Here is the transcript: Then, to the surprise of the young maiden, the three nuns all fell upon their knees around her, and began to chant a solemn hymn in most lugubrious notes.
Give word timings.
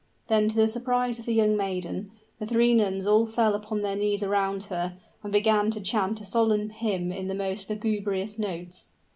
Then, 0.29 0.49
to 0.49 0.55
the 0.55 0.67
surprise 0.67 1.19
of 1.19 1.25
the 1.27 1.31
young 1.35 1.55
maiden, 1.55 2.09
the 2.39 2.47
three 2.47 2.73
nuns 2.73 3.05
all 3.05 3.27
fell 3.27 3.53
upon 3.53 3.83
their 3.83 3.95
knees 3.95 4.23
around 4.23 4.63
her, 4.63 4.97
and 5.21 5.31
began 5.31 5.69
to 5.69 5.79
chant 5.79 6.19
a 6.21 6.25
solemn 6.25 6.71
hymn 6.71 7.11
in 7.11 7.27
most 7.37 7.69
lugubrious 7.69 8.39
notes. 8.39 8.89